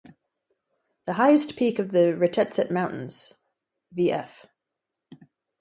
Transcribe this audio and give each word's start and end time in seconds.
The 1.05 1.13
highest 1.13 1.55
peak 1.55 1.77
of 1.77 1.91
the 1.91 2.15
Retezat 2.17 2.71
Mountains, 2.71 3.33
Vf. 3.95 4.47